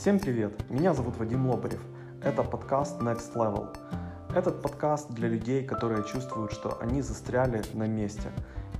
[0.00, 0.54] Всем привет!
[0.70, 1.82] Меня зовут Вадим Лобарев.
[2.22, 3.76] Это подкаст Next Level.
[4.34, 8.32] Этот подкаст для людей, которые чувствуют, что они застряли на месте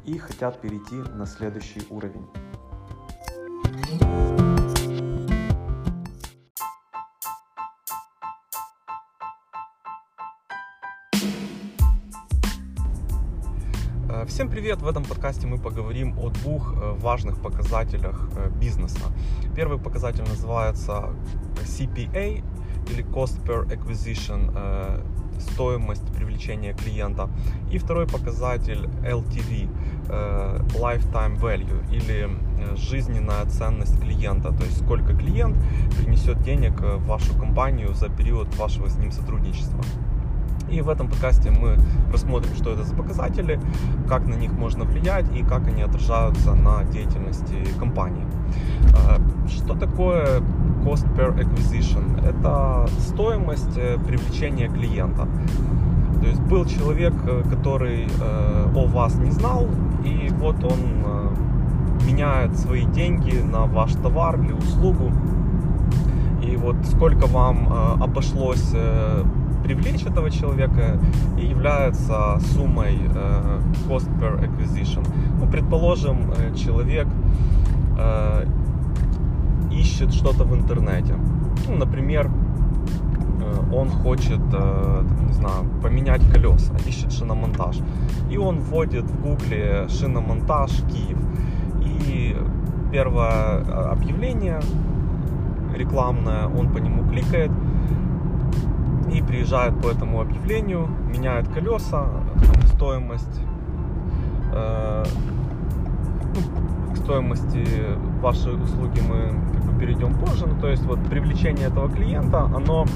[0.06, 2.26] и хотят перейти на следующий уровень.
[14.26, 14.82] Всем привет!
[14.82, 19.00] В этом подкасте мы поговорим о двух э, важных показателях э, бизнеса.
[19.56, 21.10] Первый показатель называется
[21.64, 22.42] CPA
[22.90, 25.02] или Cost Per Acquisition,
[25.38, 27.30] стоимость привлечения клиента.
[27.70, 29.68] И второй показатель LTV,
[30.74, 32.28] Lifetime Value или
[32.76, 35.56] жизненная ценность клиента, то есть сколько клиент
[35.98, 39.82] принесет денег в вашу компанию за период вашего с ним сотрудничества.
[40.70, 41.76] И в этом подкасте мы
[42.12, 43.58] рассмотрим, что это за показатели,
[44.08, 48.24] как на них можно влиять и как они отражаются на деятельности компании.
[48.94, 50.40] А, что такое
[50.84, 52.24] cost per acquisition?
[52.24, 55.26] Это стоимость э, привлечения клиента.
[56.20, 59.66] То есть был человек, э, который э, о вас не знал,
[60.04, 60.78] и вот он
[62.06, 65.10] меняет свои деньги на ваш товар или услугу.
[66.42, 68.74] И вот сколько вам обошлось
[69.62, 70.98] привлечь этого человека
[71.38, 75.06] и является суммой э, cost per acquisition.
[75.38, 77.06] Ну, предположим, э, человек
[77.98, 78.46] э,
[79.72, 81.14] ищет что-то в интернете.
[81.68, 82.30] Ну, например,
[83.72, 87.78] он хочет, не знаю, поменять колеса, ищет шиномонтаж.
[88.30, 91.18] И он вводит в гугле шиномонтаж Киев.
[91.84, 92.36] И
[92.92, 94.60] первое объявление
[95.74, 97.50] рекламное, он по нему кликает,
[99.12, 102.06] и приезжают по этому объявлению, меняют колеса,
[102.74, 103.40] стоимость
[104.52, 105.04] э,
[106.34, 107.66] ну, к стоимости
[108.20, 110.46] вашей услуги мы как бы перейдем позже.
[110.46, 112.86] Ну, то есть вот привлечение этого клиента, оно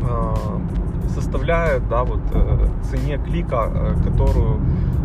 [0.00, 0.34] э,
[1.08, 4.60] составляет да, вот, э, цене клика, э, которую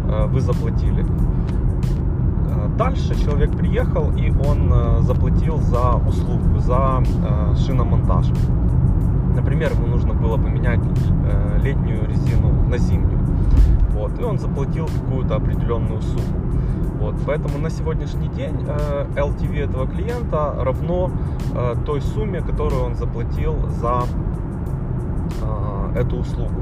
[0.08, 1.04] э, вы заплатили.
[1.04, 8.28] Э, дальше человек приехал и он э, заплатил за услугу, за э, шиномонтаж.
[9.36, 9.93] Например, нужно
[10.24, 13.20] было поменять э, летнюю резину на зимнюю.
[13.92, 16.40] Вот, и он заплатил какую-то определенную сумму.
[17.00, 21.12] Вот, поэтому на сегодняшний день э, LTV этого клиента равно
[21.54, 24.04] э, той сумме, которую он заплатил за
[25.42, 26.62] э, эту услугу.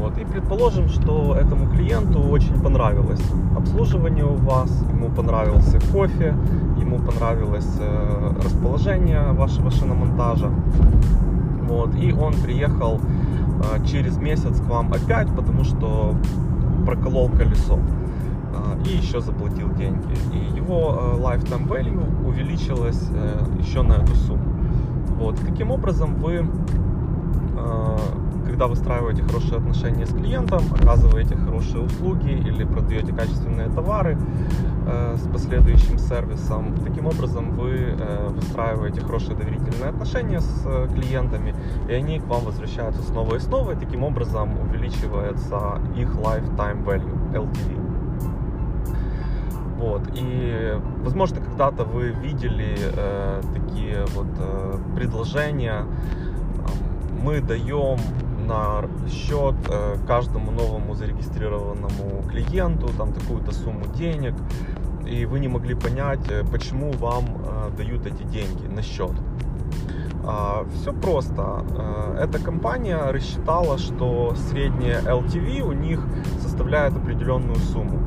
[0.00, 3.22] Вот, и предположим, что этому клиенту очень понравилось
[3.56, 6.34] обслуживание у вас, ему понравился кофе,
[6.78, 10.50] ему понравилось э, расположение вашего шиномонтажа.
[11.70, 16.16] Вот, и он приехал э, через месяц к вам опять, потому что
[16.84, 20.16] проколол колесо э, и еще заплатил деньги.
[20.34, 24.42] И его э, lifetime value увеличилось э, еще на эту сумму.
[25.16, 25.36] Вот.
[25.46, 26.48] таким образом вы
[28.60, 34.18] когда выстраиваете хорошие отношения с клиентом, оказываете хорошие услуги или продаете качественные товары
[34.86, 41.54] э, с последующим сервисом, таким образом вы э, выстраиваете хорошие доверительные отношения с э, клиентами,
[41.88, 47.32] и они к вам возвращаются снова и снова, и таким образом увеличивается их lifetime value,
[47.32, 47.80] LTV.
[49.78, 50.02] Вот.
[50.12, 55.86] И, возможно, когда-то вы видели э, такие вот э, предложения.
[57.22, 57.98] Мы даем
[58.50, 64.34] на счет э, каждому новому зарегистрированному клиенту там такую-то сумму денег,
[65.06, 69.12] и вы не могли понять, э, почему вам э, дают эти деньги на счет.
[70.24, 71.64] А, Все просто.
[72.18, 76.04] Эта компания рассчитала, что средняя LTV у них
[76.42, 77.98] составляет определенную сумму.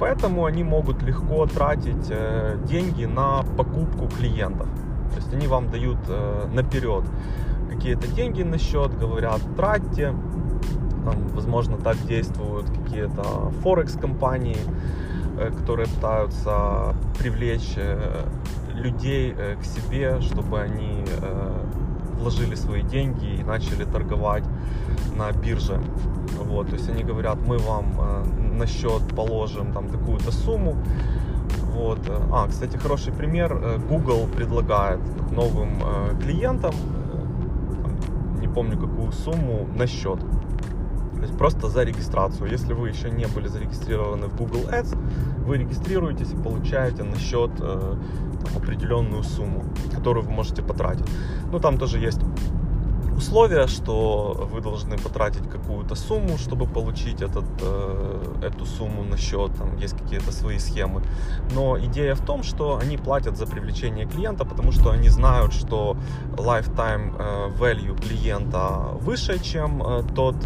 [0.00, 2.12] Поэтому они могут легко тратить
[2.66, 4.66] деньги на покупку клиентов.
[5.10, 5.98] То есть они вам дают
[6.52, 7.04] наперед
[7.70, 10.14] какие-то деньги на счет, говорят, тратьте.
[11.04, 14.56] Там, возможно, так действуют какие-то форекс-компании,
[15.38, 18.24] э, которые пытаются привлечь э,
[18.72, 21.04] людей э, к себе, чтобы они
[22.18, 24.44] вложили свои деньги и начали торговать
[25.16, 25.78] на бирже.
[26.38, 27.96] Вот, то есть они говорят, мы вам
[28.56, 30.76] на счет положим там такую-то сумму.
[31.74, 31.98] Вот.
[32.32, 33.78] А, кстати, хороший пример.
[33.88, 35.00] Google предлагает
[35.32, 35.80] новым
[36.20, 36.74] клиентам
[38.54, 40.20] помню какую сумму, на счет.
[40.20, 42.50] То есть просто за регистрацию.
[42.50, 44.96] Если вы еще не были зарегистрированы в Google Ads,
[45.44, 47.94] вы регистрируетесь и получаете на счет э,
[48.44, 49.64] там, определенную сумму,
[49.94, 51.06] которую вы можете потратить.
[51.50, 52.20] Ну, там тоже есть
[53.16, 59.52] условия, что вы должны потратить какую-то сумму, чтобы получить этот, э, эту сумму на счет,
[59.58, 61.02] там есть какие-то свои схемы.
[61.54, 65.96] Но идея в том, что они платят за привлечение клиента, потому что они знают, что
[66.36, 70.36] lifetime э, value клиента выше, чем э, тот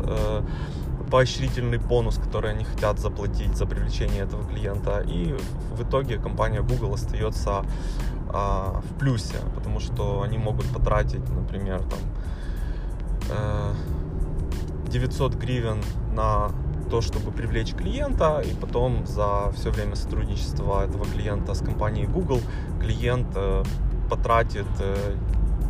[1.11, 5.03] поощрительный бонус, который они хотят заплатить за привлечение этого клиента.
[5.09, 5.35] И
[5.73, 7.65] в итоге компания Google остается
[8.31, 11.99] а, в плюсе, потому что они могут потратить, например, там
[14.91, 15.83] 900 э, гривен
[16.15, 16.51] на
[16.91, 22.41] то, чтобы привлечь клиента, и потом за все время сотрудничества этого клиента с компанией Google
[22.81, 23.63] клиент э,
[24.11, 24.67] потратит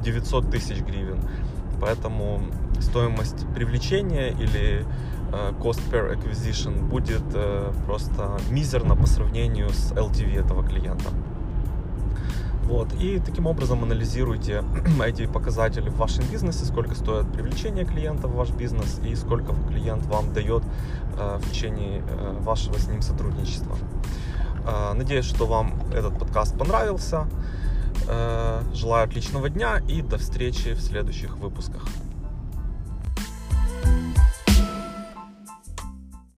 [0.02, 1.19] 900 э, тысяч гривен.
[1.81, 2.43] Поэтому
[2.81, 4.84] стоимость привлечения или
[5.60, 7.22] cost per acquisition будет
[7.87, 11.10] просто мизерно по сравнению с LTV этого клиента.
[12.69, 12.93] Вот.
[13.00, 14.62] И таким образом анализируйте
[15.06, 20.05] эти показатели в вашем бизнесе, сколько стоит привлечение клиента в ваш бизнес и сколько клиент
[20.05, 20.62] вам дает
[21.17, 23.75] э, в течение э, вашего с ним сотрудничества.
[24.67, 27.26] Э, надеюсь, что вам этот подкаст понравился.
[28.75, 31.85] Желаю отличного дня и до встречи в следующих выпусках.